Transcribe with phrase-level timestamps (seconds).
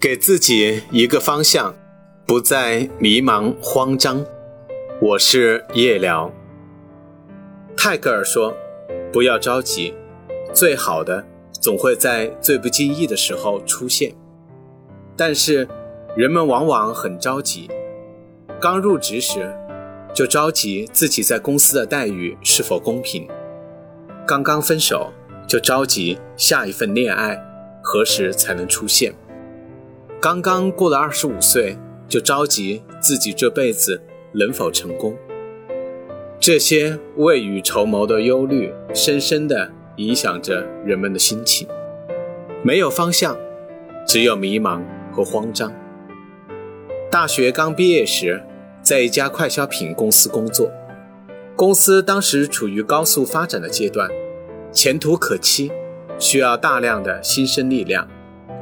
[0.00, 1.74] 给自己一个方向，
[2.24, 4.24] 不再迷茫慌张。
[5.00, 6.32] 我是夜聊。
[7.76, 8.56] 泰戈尔说
[9.12, 9.92] ：“不要着急，
[10.54, 14.14] 最好的总会在最不经意的时候出现。”
[15.18, 15.66] 但是，
[16.14, 17.68] 人们往往很着急。
[18.60, 19.52] 刚入职时，
[20.14, 23.26] 就着急自己在公司的待遇是否公平；
[24.24, 25.12] 刚刚分手，
[25.48, 27.36] 就着急下一份恋爱
[27.82, 29.12] 何时才能出现。
[30.20, 31.78] 刚刚过了二十五岁，
[32.08, 35.16] 就着急自己这辈子能否成功？
[36.40, 41.68] 这些未雨绸缪的忧虑，深深地影响着人们的心情。
[42.64, 43.38] 没有方向，
[44.08, 45.72] 只有迷茫和慌张。
[47.08, 48.42] 大学刚毕业时，
[48.82, 50.68] 在一家快消品公司工作，
[51.54, 54.10] 公司当时处于高速发展的阶段，
[54.72, 55.70] 前途可期，
[56.18, 58.08] 需要大量的新生力量。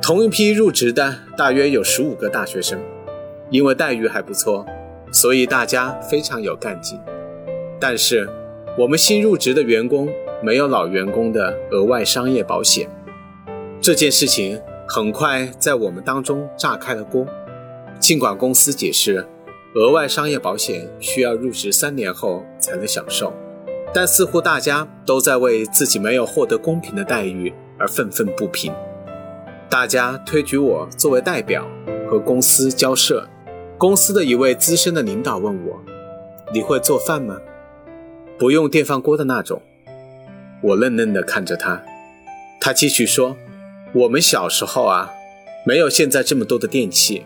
[0.07, 2.81] 同一批入职的大约有十五个大学生，
[3.51, 4.65] 因为待遇还不错，
[5.11, 6.97] 所以大家非常有干劲。
[7.81, 8.29] 但是，
[8.79, 10.09] 我们新入职的员工
[10.41, 12.89] 没有老员工的额外商业保险，
[13.81, 17.27] 这件事情很快在我们当中炸开了锅。
[17.99, 19.27] 尽管公司解释，
[19.75, 23.33] 额外商业保险需要入职三年后才能享受，
[23.93, 28.73] 但似乎大家都在为自己没有获得公平的待遇而愤愤不平。
[29.69, 31.67] 大家推举我作为代表
[32.09, 33.29] 和公司交涉。
[33.77, 35.83] 公司的一位资深的领导问我
[36.55, 37.37] ：“你会做饭吗？
[38.39, 39.61] 不用电饭锅的那种。”
[40.63, 41.83] 我愣愣地看着他。
[42.61, 43.37] 他继续说
[43.93, 45.11] ：“我们小时候啊，
[45.67, 47.25] 没有现在这么多的电器，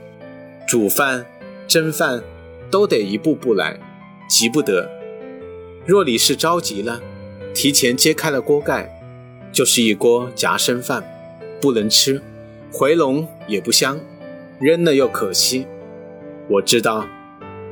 [0.67, 1.27] 煮饭、
[1.69, 2.23] 蒸饭
[2.71, 3.79] 都得一步步来，
[4.29, 4.91] 急不得。
[5.87, 7.01] 若你是着急了，
[7.55, 8.91] 提前揭开了锅盖，
[9.53, 11.05] 就是一锅夹生饭，
[11.61, 12.21] 不能吃。”
[12.73, 13.99] 回笼也不香，
[14.61, 15.67] 扔了又可惜。
[16.49, 17.07] 我知道，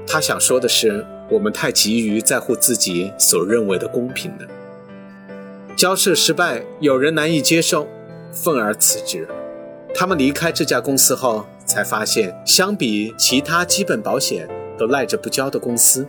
[0.06, 4.46] 他想说的是，我们太急于在乎自己所认为的公平了。
[5.76, 7.86] 交涉失败，有人难以接受，
[8.32, 9.28] 愤而辞职。
[9.94, 16.06] 他们离开这家公司后，才发现，相比其他基本保险都赖着不交的公司，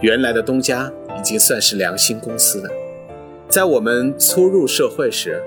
[0.00, 2.70] 原来的东家已经算是良心公司了。
[3.48, 5.42] 在我们初入社会时，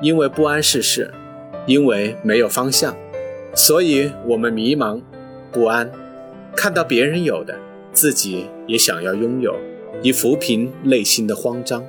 [0.00, 1.12] 因为不谙世事。
[1.66, 2.96] 因为没有方向，
[3.54, 5.00] 所以我们迷茫
[5.50, 5.90] 不安。
[6.56, 7.58] 看到别人有的，
[7.92, 9.54] 自己也想要拥有，
[10.02, 11.82] 以抚平内心的慌张。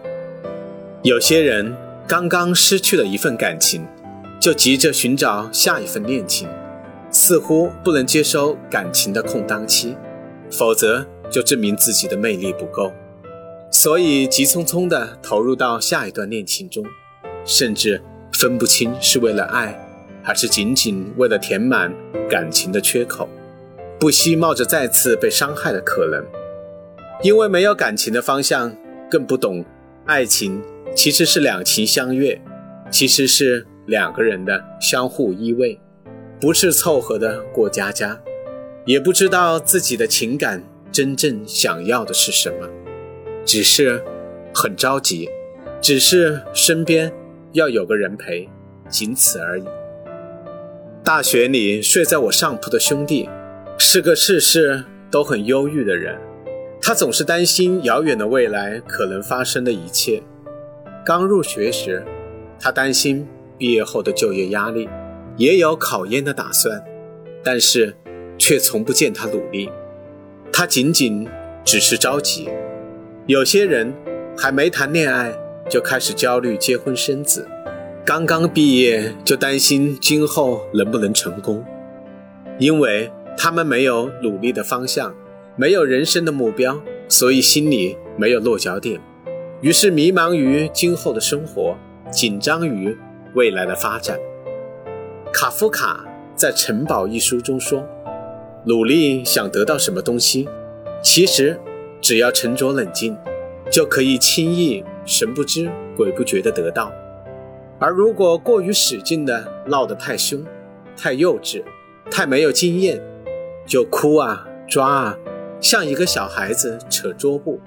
[1.01, 1.75] 有些人
[2.07, 3.85] 刚刚失去了一份感情，
[4.39, 6.47] 就急着寻找下一份恋情，
[7.09, 9.97] 似乎不能接收感情的空档期，
[10.49, 12.93] 否则就证明自己的魅力不够，
[13.71, 16.85] 所以急匆匆地投入到下一段恋情中，
[17.43, 18.01] 甚至。
[18.43, 19.73] 分不清是为了爱，
[20.21, 21.89] 还是仅仅为了填满
[22.29, 23.29] 感情的缺口，
[23.97, 26.21] 不惜冒着再次被伤害的可能。
[27.21, 28.75] 因为没有感情的方向，
[29.09, 29.63] 更不懂
[30.05, 30.61] 爱情
[30.93, 32.41] 其实是两情相悦，
[32.91, 35.79] 其实是两个人的相互依偎，
[36.41, 38.19] 不是凑合的过家家，
[38.83, 40.61] 也不知道自己的情感
[40.91, 42.67] 真正想要的是什么，
[43.45, 44.03] 只是
[44.53, 45.29] 很着急，
[45.79, 47.09] 只是身边。
[47.53, 48.49] 要有个人陪，
[48.89, 49.63] 仅此而已。
[51.03, 53.29] 大学里睡在我上铺的兄弟，
[53.77, 56.17] 是个事事都很忧郁的人。
[56.81, 60.21] 他总是担心遥远的未来可能发生的一切。
[61.05, 62.03] 刚入学时，
[62.59, 63.27] 他担心
[63.57, 64.89] 毕业后的就业压力，
[65.37, 66.83] 也有考研的打算，
[67.43, 67.95] 但是
[68.39, 69.69] 却从不见他努力。
[70.51, 71.27] 他仅仅
[71.63, 72.49] 只是着急。
[73.27, 73.93] 有些人
[74.35, 75.37] 还没谈恋爱。
[75.69, 77.47] 就开始焦虑结婚生子，
[78.05, 81.63] 刚刚毕业就担心今后能不能成功，
[82.59, 85.15] 因为他们没有努力的方向，
[85.55, 88.99] 没有人生的目标，所以心里没有落脚点，
[89.61, 91.75] 于是迷茫于今后的生活，
[92.11, 92.95] 紧张于
[93.33, 94.19] 未来的发展。
[95.31, 96.05] 卡夫卡
[96.35, 97.83] 在《城堡》一书中说
[98.65, 100.47] ：“努力想得到什么东西，
[101.01, 101.59] 其实
[101.99, 103.17] 只要沉着冷静，
[103.71, 106.91] 就可以轻易。”神不知鬼不觉地得到，
[107.77, 110.43] 而如果过于使劲的闹得太凶、
[110.95, 111.61] 太幼稚、
[112.09, 113.01] 太没有经验，
[113.65, 115.17] 就哭啊抓啊，
[115.59, 117.59] 像一个小孩子扯桌布，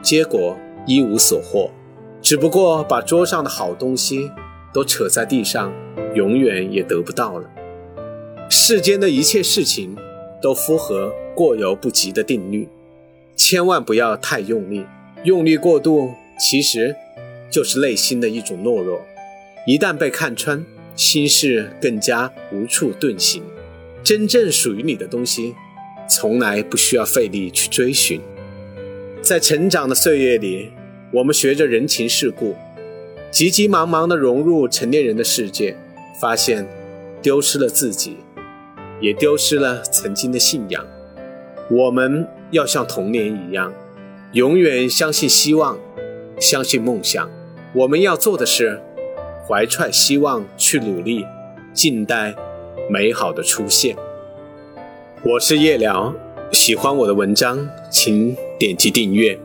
[0.00, 0.56] 结果
[0.86, 1.70] 一无所获，
[2.22, 4.30] 只不过把桌上的好东西
[4.72, 5.72] 都扯在地上，
[6.14, 7.50] 永远也得不到了。
[8.48, 9.96] 世间的一切事情
[10.40, 12.68] 都符合过犹不及的定律，
[13.34, 14.86] 千万不要太用力，
[15.24, 16.12] 用力过度。
[16.38, 16.94] 其实，
[17.50, 19.04] 就是内心的一种懦弱。
[19.66, 20.64] 一旦被看穿，
[20.94, 23.42] 心事更加无处遁形。
[24.02, 25.54] 真正属于你的东西，
[26.08, 28.20] 从来不需要费力去追寻。
[29.22, 30.70] 在成长的岁月里，
[31.10, 32.54] 我们学着人情世故，
[33.30, 35.76] 急急忙忙地融入成年人的世界，
[36.20, 36.66] 发现
[37.22, 38.18] 丢失了自己，
[39.00, 40.84] 也丢失了曾经的信仰。
[41.70, 43.72] 我们要像童年一样，
[44.32, 45.78] 永远相信希望，
[46.40, 47.28] 相信梦想。
[47.72, 48.80] 我们要做的是，
[49.46, 51.24] 怀揣希望去努力，
[51.72, 52.34] 静待
[52.88, 53.96] 美好的出现。
[55.24, 56.14] 我是夜聊，
[56.52, 59.38] 喜欢我的文章，请点击订阅。